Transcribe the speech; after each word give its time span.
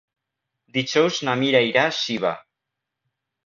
Dijous 0.77 1.21
na 1.29 1.37
Mira 1.43 1.63
irà 1.69 1.87
a 1.93 1.95
Xiva. 2.01 2.35